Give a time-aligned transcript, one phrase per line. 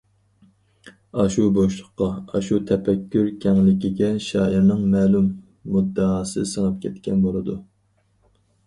[1.23, 5.29] ئاشۇ بوشلۇققا، ئاشۇ تەپەككۇر كەڭلىكىگە شائىرنىڭ مەلۇم
[5.77, 7.63] مۇددىئاسى سىڭىپ كەتكەن بولىدۇ.